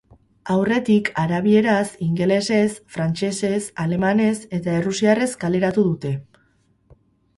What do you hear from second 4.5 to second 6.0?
eta errusiarrez kaleratu